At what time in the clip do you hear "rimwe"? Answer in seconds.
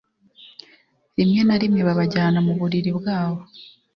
1.17-1.41, 1.61-1.81